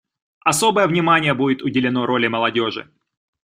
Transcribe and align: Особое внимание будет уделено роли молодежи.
Особое 0.43 0.87
внимание 0.87 1.35
будет 1.35 1.61
уделено 1.61 2.07
роли 2.07 2.25
молодежи. 2.25 2.89